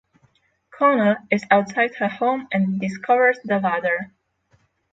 [0.71, 4.11] Corner is outside her home and discovers the ladder.